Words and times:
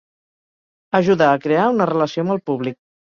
Ajuda 0.99 1.27
a 1.33 1.41
crear 1.43 1.65
una 1.73 1.87
relació 1.91 2.25
amb 2.25 2.35
el 2.37 2.41
públic. 2.53 2.77